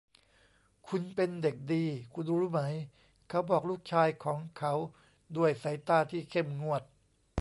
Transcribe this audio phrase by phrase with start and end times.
[0.87, 2.61] คุณเป็นเด็กดีคุณรู้ไหม
[3.29, 4.73] เขาบอกลูกชายของเขา
[5.37, 6.81] ด้วยสายตาที่เข้มงวด